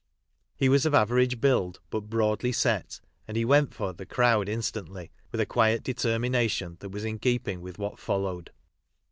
[0.55, 4.61] He was of average build, but broadly set, and he" went for" the crowd in
[4.61, 8.49] stantly with a quiet determination that was in keeping with what followed.